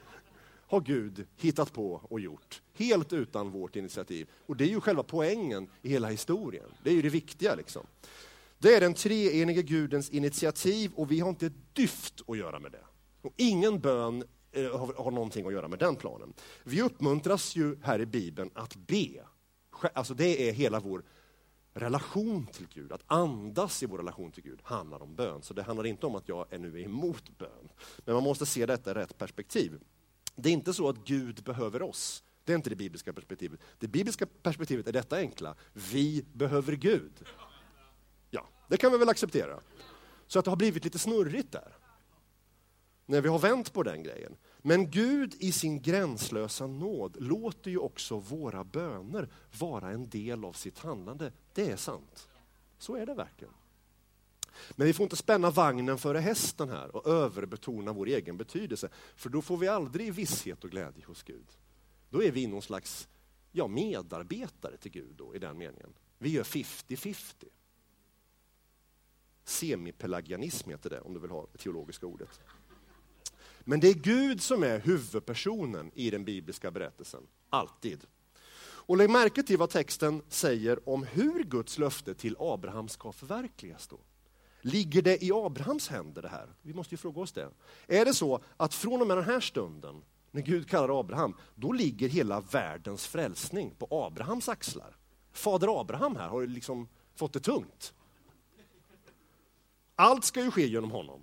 [0.68, 4.30] har Gud hittat på och gjort, helt utan vårt initiativ.
[4.46, 6.70] Och det är ju själva poängen i hela historien.
[6.84, 7.56] Det är ju det viktiga.
[7.56, 7.86] liksom.
[8.58, 12.72] Det är den treenige Gudens initiativ och vi har inte ett dyft att göra med
[12.72, 12.84] det.
[13.22, 14.24] Och ingen bön
[14.66, 16.34] Eh, har, har någonting att göra med den planen.
[16.64, 19.26] Vi uppmuntras ju här i Bibeln att be.
[19.94, 21.04] Alltså det är hela vår
[21.74, 25.42] relation till Gud, att andas i vår relation till Gud, handlar om bön.
[25.42, 27.70] Så det handlar inte om att jag är nu är emot bön.
[28.06, 29.80] Men man måste se detta i rätt perspektiv.
[30.36, 32.24] Det är inte så att Gud behöver oss.
[32.44, 33.60] Det är inte det bibliska perspektivet.
[33.80, 35.56] Det bibliska perspektivet är detta enkla.
[35.74, 37.24] Vi behöver Gud.
[38.30, 39.60] Ja, det kan vi väl acceptera.
[40.28, 41.79] Så att det har blivit lite snurrigt där.
[43.10, 44.38] När vi har vänt på den grejen.
[44.58, 50.54] Men Gud i sin gränslösa nåd låter ju också våra böner vara en del av
[50.54, 51.32] sitt handlande.
[51.54, 52.30] Det är sant.
[52.78, 53.54] Så är det verkligen.
[54.76, 58.90] Men vi får inte spänna vagnen före hästen här och överbetona vår egen betydelse.
[59.16, 61.48] För då får vi aldrig visshet och glädje hos Gud.
[62.10, 63.08] Då är vi någon slags
[63.52, 65.94] ja, medarbetare till Gud då, i den meningen.
[66.18, 67.46] Vi gör 50-50.
[69.44, 72.40] Semipelagianism heter det, om du vill ha det teologiska ordet.
[73.70, 77.24] Men det är Gud som är huvudpersonen i den bibliska berättelsen.
[77.50, 78.06] Alltid.
[78.62, 83.88] Och lägg märke till vad texten säger om hur Guds löfte till Abraham ska förverkligas.
[83.88, 84.00] Då.
[84.62, 86.54] Ligger det i Abrahams händer det här?
[86.62, 87.50] Vi måste ju fråga oss det.
[87.88, 90.02] Är det så att från och med den här stunden,
[90.32, 94.96] när Gud kallar Abraham, då ligger hela världens frälsning på Abrahams axlar?
[95.32, 97.94] Fader Abraham här har ju liksom fått det tungt.
[99.96, 101.22] Allt ska ju ske genom honom.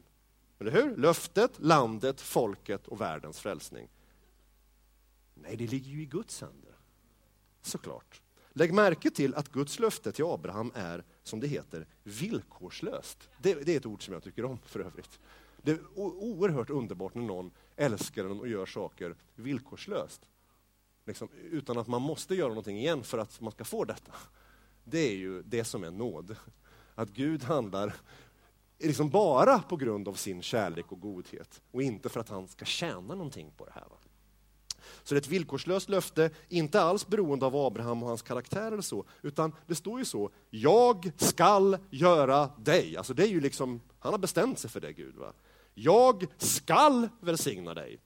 [0.59, 0.97] Eller hur?
[0.97, 3.89] Löftet, landet, folket och världens frälsning.
[5.35, 6.73] Nej, det ligger ju i Guds händer.
[7.63, 8.23] Såklart.
[8.53, 13.29] Lägg märke till att Guds löfte till Abraham är, som det heter, villkorslöst.
[13.43, 15.21] Det, det är ett ord som jag tycker om för övrigt.
[15.63, 20.21] Det är oerhört underbart när någon älskar en och gör saker villkorslöst.
[21.07, 24.13] Liksom, utan att man måste göra någonting igen för att man ska få detta.
[24.85, 26.37] Det är ju det som är nåd.
[26.95, 27.95] Att Gud handlar
[28.79, 32.65] liksom bara på grund av sin kärlek och godhet och inte för att han ska
[32.65, 33.85] tjäna någonting på det här.
[33.91, 33.97] Va?
[35.03, 38.83] Så det är ett villkorslöst löfte, inte alls beroende av Abraham och hans karaktär eller
[38.83, 42.97] så, utan det står ju så, jag skall göra dig.
[42.97, 45.17] Alltså det är ju liksom, han har bestämt sig för det Gud.
[45.17, 45.33] Va?
[45.75, 48.01] Jag skall välsigna dig.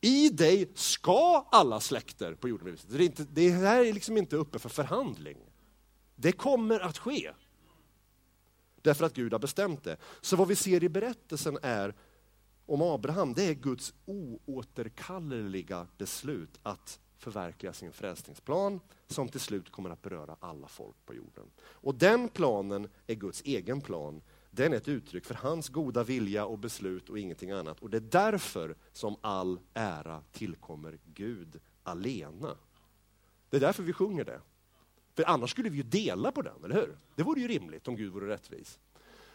[0.00, 4.36] I dig ska alla släkter på jorden bli det, inte, det här är liksom inte
[4.36, 5.38] uppe för förhandling.
[6.16, 7.30] Det kommer att ske.
[8.82, 9.96] Därför att Gud har bestämt det.
[10.20, 11.94] Så vad vi ser i berättelsen är
[12.66, 19.90] om Abraham, det är Guds oåterkalleliga beslut att förverkliga sin frälsningsplan som till slut kommer
[19.90, 21.50] att beröra alla folk på jorden.
[21.60, 24.22] Och den planen är Guds egen plan.
[24.50, 27.80] Den är ett uttryck för hans goda vilja och beslut och ingenting annat.
[27.80, 32.56] Och det är därför som all ära tillkommer Gud alena.
[33.50, 34.40] Det är därför vi sjunger det.
[35.20, 36.98] För annars skulle vi ju dela på den, eller hur?
[37.14, 38.78] Det vore ju rimligt om Gud vore rättvis.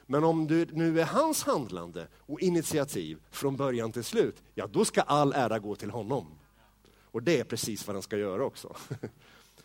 [0.06, 4.86] Men om det nu är hans handlande och initiativ från början till slut, ja då
[4.86, 6.28] ska all ära gå till honom.
[6.88, 8.76] Och det är precis vad den ska göra också.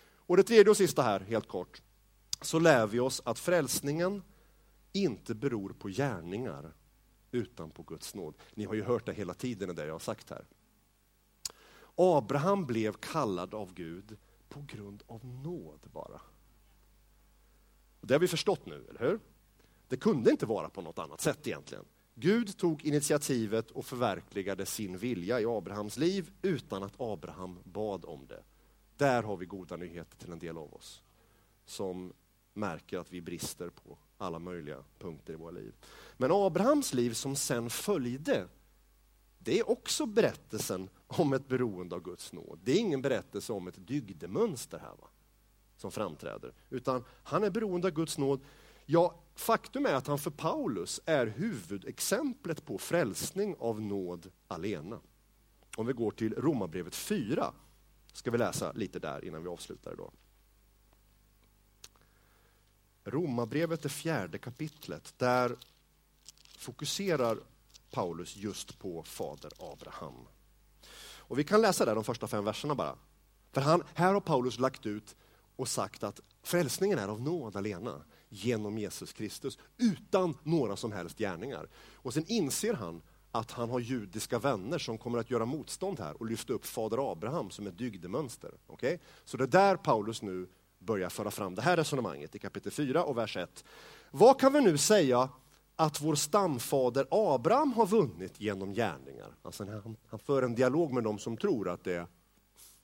[0.02, 1.82] Och det tredje och sista här, helt kort,
[2.40, 4.22] så lär vi oss att frälsningen
[4.92, 6.72] inte beror på gärningar
[7.30, 8.34] utan på Guds nåd.
[8.54, 10.44] Ni har ju hört det hela tiden, det jag har sagt här.
[11.94, 14.16] Abraham blev kallad av Gud
[14.50, 16.20] på grund av nåd bara.
[18.00, 19.20] Det har vi förstått nu, eller hur?
[19.88, 21.84] Det kunde inte vara på något annat sätt egentligen.
[22.14, 28.26] Gud tog initiativet och förverkligade sin vilja i Abrahams liv utan att Abraham bad om
[28.26, 28.42] det.
[28.96, 31.02] Där har vi goda nyheter till en del av oss
[31.64, 32.12] som
[32.54, 35.74] märker att vi brister på alla möjliga punkter i våra liv.
[36.16, 38.48] Men Abrahams liv som sen följde,
[39.38, 42.58] det är också berättelsen om ett beroende av Guds nåd.
[42.64, 45.08] Det är ingen berättelse om ett dygdemönster här va?
[45.76, 48.40] som framträder, utan han är beroende av Guds nåd
[48.92, 55.00] Ja, faktum är att han för Paulus är huvudexemplet på frälsning av nåd alena.
[55.76, 57.52] Om vi går till Romarbrevet 4,
[58.12, 60.12] ska vi läsa lite där innan vi avslutar idag.
[63.04, 65.56] Romarbrevet, det fjärde kapitlet, där
[66.58, 67.38] fokuserar
[67.90, 70.26] Paulus just på fader Abraham.
[71.30, 72.96] Och Vi kan läsa där de första fem verserna bara.
[73.52, 75.16] För han, här har Paulus lagt ut
[75.56, 81.18] och sagt att frälsningen är av nåd alena genom Jesus Kristus utan några som helst
[81.18, 81.68] gärningar.
[81.94, 83.02] Och sen inser han
[83.32, 87.12] att han har judiska vänner som kommer att göra motstånd här och lyfta upp fader
[87.12, 88.54] Abraham som ett dygdemönster.
[88.66, 88.98] Okay?
[89.24, 93.04] Så det är där Paulus nu börjar föra fram det här resonemanget i kapitel 4
[93.04, 93.64] och vers 1.
[94.10, 95.28] Vad kan vi nu säga
[95.80, 99.34] att vår stamfader Abraham har vunnit genom gärningar?
[99.42, 102.06] Alltså han, han för en dialog med dem som tror att det,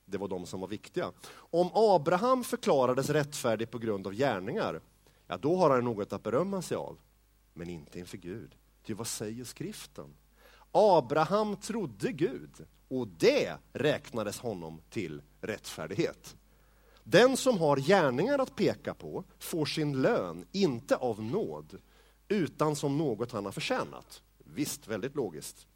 [0.05, 1.13] det var de som var viktiga.
[1.33, 4.81] Om Abraham förklarades rättfärdig på grund av gärningar,
[5.27, 6.99] ja då har han något att berömma sig av.
[7.55, 8.55] Men inte inför Gud.
[8.87, 10.15] Ty vad säger skriften?
[10.73, 16.37] Abraham trodde Gud och det räknades honom till rättfärdighet.
[17.05, 21.79] Den som har gärningar att peka på får sin lön, inte av nåd,
[22.29, 24.23] utan som något han har förtjänat.
[24.39, 25.67] Visst, väldigt logiskt.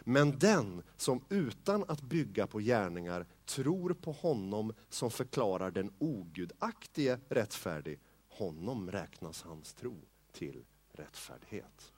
[0.00, 7.18] Men den som utan att bygga på gärningar tror på honom som förklarar den ogudaktige
[7.28, 7.98] rättfärdig,
[8.28, 9.96] honom räknas hans tro
[10.32, 11.92] till rättfärdighet.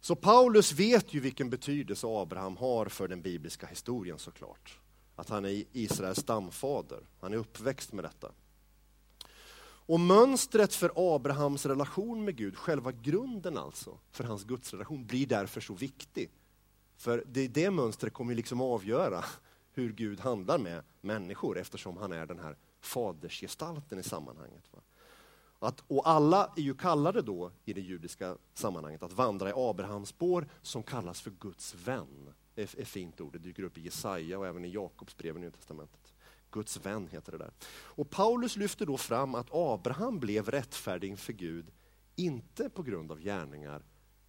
[0.00, 4.78] Så Paulus vet ju vilken betydelse Abraham har för den bibliska historien såklart.
[5.16, 8.32] Att han är Israels stamfader, han är uppväxt med detta.
[9.92, 15.60] Och mönstret för Abrahams relation med Gud, själva grunden alltså, för hans gudsrelation, blir därför
[15.60, 16.30] så viktig.
[16.96, 19.24] För det, det mönstret kommer liksom avgöra
[19.72, 24.64] hur Gud handlar med människor eftersom han är den här fadersgestalten i sammanhanget.
[24.70, 24.78] Va?
[25.58, 30.08] Att, och alla är ju kallade då i det judiska sammanhanget att vandra i Abrahams
[30.08, 32.32] spår som kallas för Guds vän.
[32.54, 35.36] Det är ett fint ord, det dyker upp i Jesaja och även i Jakobs brev
[35.36, 36.01] i Nya Testamentet.
[36.52, 37.50] Guds vän heter det där.
[37.72, 41.70] Och Paulus lyfter då fram att Abraham blev rättfärdig inför Gud,
[42.16, 43.82] inte på grund av gärningar,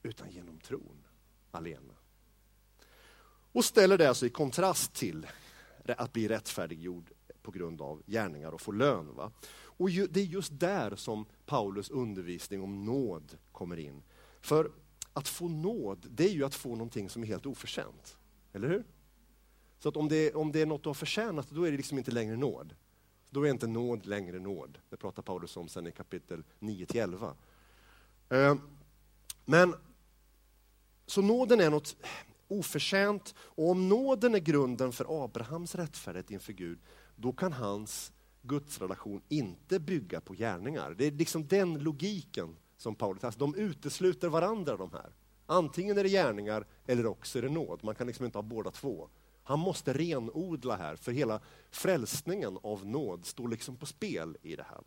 [0.04, 1.04] utan genom tron
[1.52, 1.94] alena.
[3.52, 5.28] Och ställer det alltså i kontrast till
[5.86, 7.12] att bli rättfärdiggjord
[7.42, 9.16] på grund av gärningar och få lön.
[9.16, 9.32] Va?
[9.54, 14.04] Och det är just där som Paulus undervisning om nåd kommer in.
[14.42, 14.72] För
[15.14, 18.18] att få nåd, det är ju att få någonting som är helt oförtjänt.
[18.54, 18.84] Eller hur?
[19.84, 21.78] Så att om det, är, om det är något du har förtjänat, då är det
[21.78, 22.76] liksom inte längre nåd.
[23.30, 24.80] Då är inte nåd längre nåd.
[24.90, 27.34] Det pratar Paulus om sen i kapitel 9-11.
[28.30, 28.56] Eh,
[29.46, 29.76] men,
[31.06, 31.96] så nåden är något
[32.48, 36.80] oförtjänt, och om nåden är grunden för Abrahams rättfärdighet inför Gud,
[37.16, 38.12] då kan hans
[38.42, 40.96] gudsrelation inte bygga på gärningar.
[40.98, 45.12] Det är liksom den logiken som Paulus, alltså de utesluter varandra de här.
[45.46, 47.84] Antingen är det gärningar eller också är det nåd.
[47.84, 49.10] Man kan liksom inte ha båda två.
[49.44, 51.40] Han måste renodla här, för hela
[51.72, 54.82] frälsningen av nåd står liksom på spel i det här.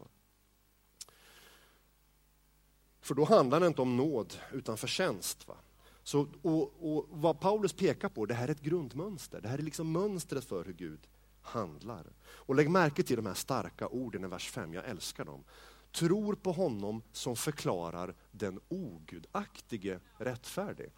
[3.00, 5.48] För då handlar det inte om nåd, utan förtjänst.
[5.48, 5.56] Va?
[6.02, 9.40] Så, och, och vad Paulus pekar på, det här är ett grundmönster.
[9.40, 11.08] Det här är liksom mönstret för hur Gud
[11.42, 12.06] handlar.
[12.22, 15.44] Och lägg märke till de här starka orden i vers 5, jag älskar dem.
[15.92, 20.92] Tror på honom som förklarar den ogudaktige rättfärdig.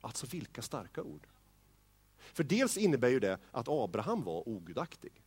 [0.00, 1.26] Alltså vilka starka ord.
[2.32, 5.22] För dels innebär ju det att Abraham var ogudaktig.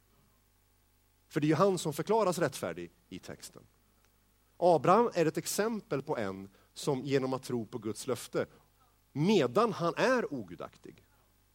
[1.28, 3.64] För det är ju han som förklaras rättfärdig i texten.
[4.58, 8.46] Abraham är ett exempel på en som genom att tro på Guds löfte,
[9.14, 11.04] medan han är ogudaktig,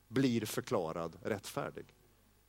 [0.09, 1.95] blir förklarad rättfärdig.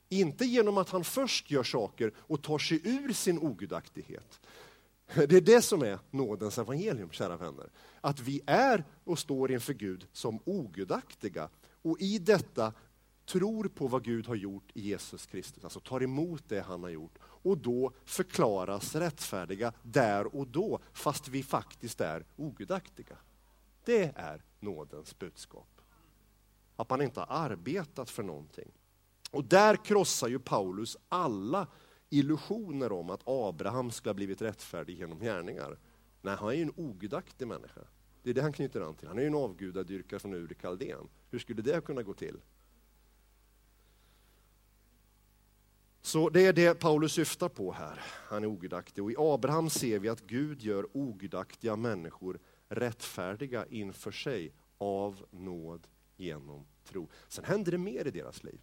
[0.08, 4.40] Inte genom att han först gör saker och tar sig ur sin ogudaktighet.
[5.14, 7.70] Det är det som är nådens evangelium, kära vänner.
[8.00, 11.48] Att vi är och står inför Gud som ogudaktiga
[11.84, 12.72] och i detta
[13.26, 16.90] tror på vad Gud har gjort i Jesus Kristus, alltså tar emot det han har
[16.90, 23.16] gjort och då förklaras rättfärdiga där och då, fast vi faktiskt är ogudaktiga.
[23.84, 25.80] Det är nådens budskap.
[26.76, 28.72] Att man inte har arbetat för någonting.
[29.30, 31.66] Och där krossar ju Paulus alla
[32.10, 35.78] illusioner om att Abraham skulle ha blivit rättfärdig genom gärningar.
[36.22, 37.80] Nej, han är ju en ogudaktig människa.
[38.22, 39.08] Det är det han knyter an till.
[39.08, 41.08] Han är ju en avgudadyrkare från Ur Kaldén.
[41.34, 42.40] Hur skulle det kunna gå till?
[46.00, 48.00] Så det är det Paulus syftar på här.
[48.28, 49.04] Han är ogudaktig.
[49.04, 55.86] Och i Abraham ser vi att Gud gör ogudaktiga människor rättfärdiga inför sig av nåd
[56.16, 57.08] genom tro.
[57.28, 58.60] Sen händer det mer i deras liv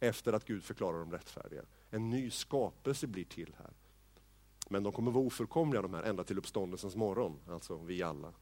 [0.00, 1.62] efter att Gud förklarar dem rättfärdiga.
[1.90, 3.72] En ny skapelse blir till här.
[4.68, 8.32] Men de kommer vara ofullkomliga de här ända till uppståndelsens morgon, alltså vi alla.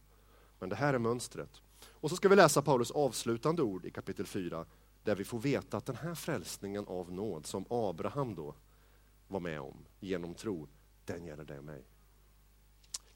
[0.58, 1.62] Men det här är mönstret.
[1.90, 4.66] Och så ska vi läsa Paulus avslutande ord i kapitel 4,
[5.04, 8.54] där vi får veta att den här frälsningen av nåd som Abraham då
[9.28, 10.68] var med om genom tro,
[11.04, 11.84] den gäller dig och mig.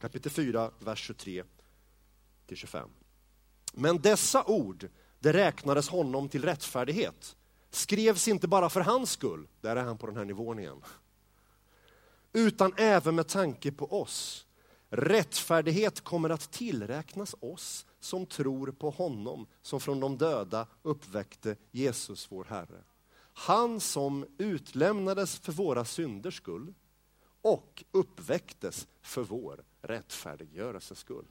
[0.01, 1.45] Kapitel 4, vers 23
[2.47, 2.89] till 25.
[3.73, 7.37] Men dessa ord, det räknades honom till rättfärdighet
[7.71, 10.83] skrevs inte bara för hans skull, där är han på den här nivån igen,
[12.33, 14.47] utan även med tanke på oss.
[14.93, 22.33] Rättfärdighet kommer att tillräknas oss som tror på honom som från de döda uppväckte Jesus
[22.33, 22.85] vår Herre.
[23.33, 26.75] Han som utlämnades för våra synders skull
[27.43, 31.27] och uppväcktes för vår rättfärdiggörelses skull.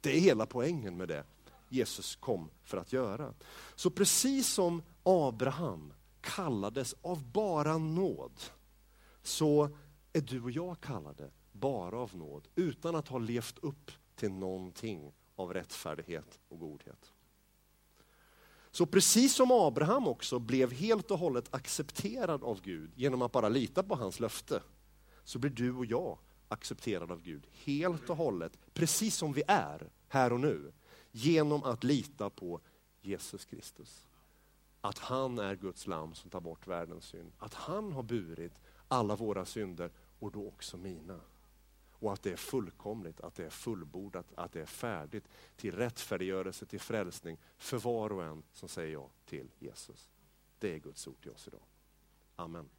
[0.00, 1.24] Det är hela poängen med det
[1.68, 3.34] Jesus kom för att göra.
[3.74, 8.40] Så precis som Abraham kallades av bara nåd,
[9.22, 9.70] så
[10.12, 15.12] är du och jag kallade bara av nåd, utan att ha levt upp till någonting
[15.36, 17.12] av rättfärdighet och godhet.
[18.70, 23.48] Så precis som Abraham också blev helt och hållet accepterad av Gud genom att bara
[23.48, 24.62] lita på hans löfte,
[25.24, 29.90] så blir du och jag accepterad av Gud helt och hållet, precis som vi är
[30.08, 30.72] här och nu,
[31.12, 32.60] genom att lita på
[33.00, 34.06] Jesus Kristus.
[34.80, 37.32] Att han är Guds lam som tar bort världens synd.
[37.38, 41.20] Att han har burit alla våra synder och då också mina.
[42.04, 46.66] Och att det är fullkomligt, att det är fullbordat, att det är färdigt till rättfärdiggörelse,
[46.66, 50.10] till frälsning för var och en som säger ja till Jesus.
[50.58, 51.62] Det är Guds ord till oss idag.
[52.36, 52.70] Amen.